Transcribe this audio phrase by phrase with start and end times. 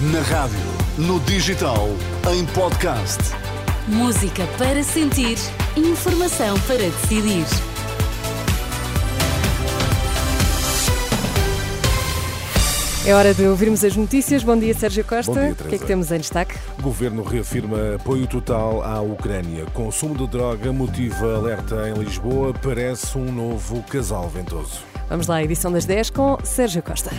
[0.00, 0.56] Na rádio,
[0.96, 1.86] no digital,
[2.32, 3.18] em podcast.
[3.86, 5.36] Música para sentir,
[5.76, 7.44] informação para decidir.
[13.06, 14.42] É hora de ouvirmos as notícias.
[14.42, 15.32] Bom dia, Sérgio Costa.
[15.32, 16.54] Bom dia, o que é que temos em destaque?
[16.78, 19.66] O governo reafirma apoio total à Ucrânia.
[19.74, 22.54] Consumo de droga motiva alerta em Lisboa.
[22.54, 24.80] Parece um novo casal ventoso.
[25.10, 27.10] Vamos lá, edição das 10 com Sérgio Costa.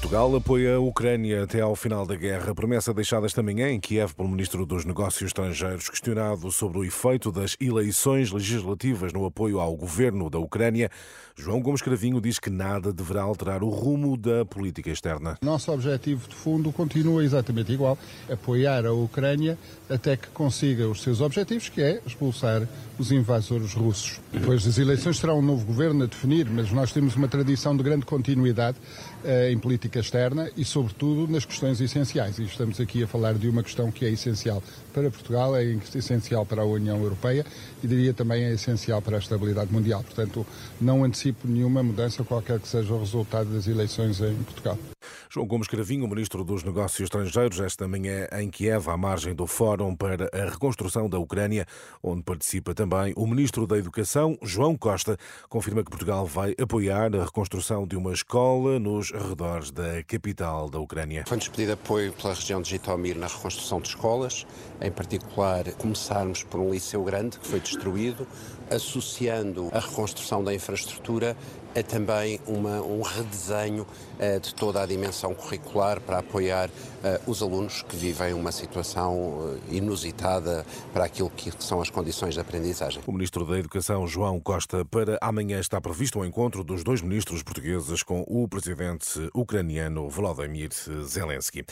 [0.00, 2.54] Portugal apoia a Ucrânia até ao final da guerra.
[2.54, 7.30] Promessa deixada esta manhã em Kiev pelo Ministro dos Negócios Estrangeiros, questionado sobre o efeito
[7.30, 10.90] das eleições legislativas no apoio ao governo da Ucrânia.
[11.36, 15.36] João Gomes Cravinho diz que nada deverá alterar o rumo da política externa.
[15.42, 17.98] Nosso objetivo de fundo continua exatamente igual:
[18.30, 22.66] apoiar a Ucrânia até que consiga os seus objetivos, que é expulsar
[22.98, 24.18] os invasores russos.
[24.32, 27.82] Depois das eleições será um novo governo a definir, mas nós temos uma tradição de
[27.82, 28.78] grande continuidade
[29.24, 32.38] eh, em política externa e, sobretudo, nas questões essenciais.
[32.38, 36.46] E estamos aqui a falar de uma questão que é essencial para Portugal, é essencial
[36.46, 37.44] para a União Europeia
[37.82, 40.02] e diria também é essencial para a estabilidade mundial.
[40.04, 40.46] Portanto,
[40.80, 44.78] não antecipo nenhuma mudança, qualquer que seja o resultado das eleições em Portugal.
[45.32, 49.94] João Gomes Cravinho, Ministro dos Negócios Estrangeiros, esta manhã em Kiev, à margem do Fórum
[49.94, 51.66] para a Reconstrução da Ucrânia,
[52.02, 55.16] onde participa também o Ministro da Educação, João Costa,
[55.48, 60.80] confirma que Portugal vai apoiar a reconstrução de uma escola nos arredores da capital da
[60.80, 61.22] Ucrânia.
[61.28, 64.44] Foi-nos pedido apoio pela região de Jitomir na reconstrução de escolas,
[64.80, 68.26] em particular começarmos por um liceu grande que foi destruído,
[68.68, 71.36] associando a reconstrução da infraestrutura
[71.74, 73.86] a também uma, um redesenho
[74.18, 76.70] eh, de toda a dimensão curricular para apoiar
[77.04, 82.34] eh, os alunos que vivem uma situação eh, inusitada para aquilo que são as condições
[82.34, 83.02] de aprendizagem.
[83.06, 87.42] O Ministro da Educação, João Costa, para amanhã está previsto o encontro dos dois ministros
[87.42, 90.70] portugueses com o presidente ucraniano Volodymyr
[91.04, 91.64] Zelensky.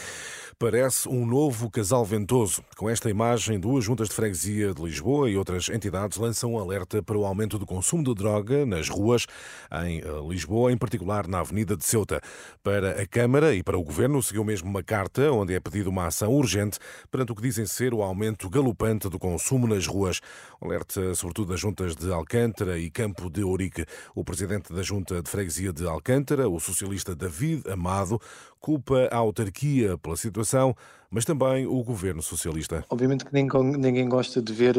[0.58, 2.62] Parece um novo casal ventoso.
[2.76, 7.02] Com esta imagem, duas juntas de freguesia de Lisboa e outras entidades lançam um alerta
[7.02, 9.26] para o aumento do consumo de droga nas ruas
[9.84, 12.20] em eh, Lisboa, em particular na Avenida de Ceuta.
[12.62, 16.06] Para a Câmara e para o Governo, seguiu mesmo uma carta onde é pedido uma
[16.06, 16.78] ação urgente
[17.10, 20.20] perante o que dizem ser o aumento galopante do consumo nas ruas.
[20.60, 23.84] Alerta, sobretudo, das juntas de Alcântara e Campo de Ourique.
[24.14, 28.20] O presidente da Junta de Freguesia de Alcântara, o socialista David Amado,
[28.58, 30.74] culpa a autarquia pela situação,
[31.10, 32.84] mas também o governo socialista.
[32.90, 34.76] Obviamente que ninguém gosta de ver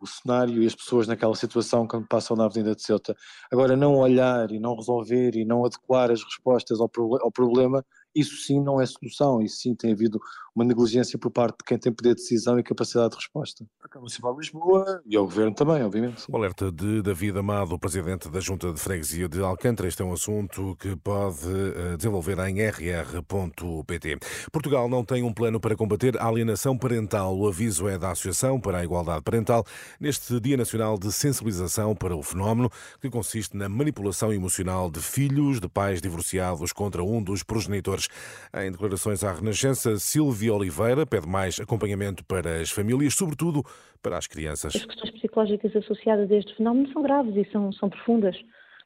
[0.00, 3.16] o cenário e as pessoas naquela situação quando passam na Avenida de Ceuta.
[3.50, 7.84] Agora, não olhar e não resolver e não adequar as respostas ao, proble- ao problema,
[8.18, 10.20] isso sim não é solução, isso sim tem havido
[10.58, 13.64] uma negligência por parte de quem tem poder de decisão e capacidade de resposta.
[13.80, 16.22] A Câmara Municipal de Lisboa e ao Governo também, obviamente.
[16.22, 16.32] sim.
[16.32, 19.88] O alerta de David Amado, presidente da Junta de Freguesia de Alcântara.
[19.88, 24.18] Este é um assunto que pode eh, desenvolver em rr.pt.
[24.50, 27.38] Portugal não tem um plano para combater a alienação parental.
[27.38, 29.64] O aviso é da Associação para a Igualdade Parental
[30.00, 32.68] neste Dia Nacional de Sensibilização para o fenómeno,
[33.00, 38.07] que consiste na manipulação emocional de filhos de pais divorciados contra um dos progenitores.
[38.54, 43.62] Em declarações à Renascença, Silvia Oliveira pede mais acompanhamento para as famílias, sobretudo
[44.02, 44.74] para as crianças.
[44.74, 48.36] As questões psicológicas associadas a este fenómeno são graves e são, são profundas.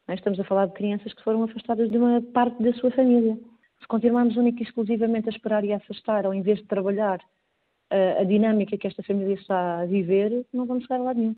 [0.07, 0.15] não é?
[0.15, 3.39] Estamos a falar de crianças que foram afastadas de uma parte da sua família.
[3.81, 7.21] Se continuarmos única e exclusivamente a esperar e a afastar, ao invés de trabalhar
[7.91, 11.35] eh, a dinâmica que esta família está a viver, não vamos chegar a lado nenhum.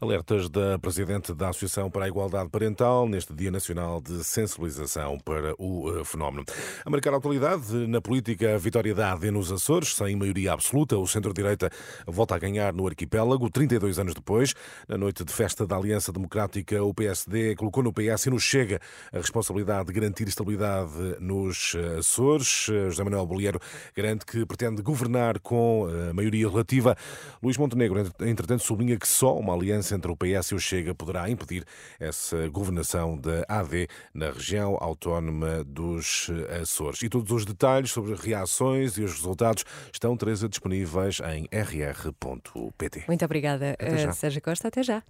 [0.00, 5.54] Alertas da Presidente da Associação para a Igualdade Parental neste Dia Nacional de Sensibilização para
[5.58, 6.44] o eh, fenómeno.
[6.84, 10.96] A marcar a atualidade na política, a vitória da AD nos Açores, sem maioria absoluta,
[10.96, 11.70] o centro-direita
[12.06, 14.54] volta a ganhar no arquipélago, 32 anos depois.
[14.88, 18.80] Na noite de festa da Aliança Democrática, o PSD colocou no PS e no Chega
[19.12, 22.66] a responsabilidade de garantir estabilidade nos Açores.
[22.66, 23.60] José Manuel Bolheiro
[23.96, 26.96] garante que pretende governar com eh, maioria relativa.
[27.42, 31.28] Luís Montenegro, entretanto, sublinha que só uma aliança entre o PS e o Chega poderá
[31.28, 31.64] impedir
[31.98, 36.30] essa governação da AD na região autónoma dos
[36.60, 37.02] Açores.
[37.02, 43.04] E todos os detalhes sobre reações e os resultados estão, Teresa, disponíveis em rr.pt.
[43.06, 44.68] Muito obrigada, eh, Sérgio Costa.
[44.68, 45.02] Até já.